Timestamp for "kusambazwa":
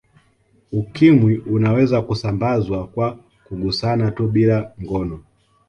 2.01-2.87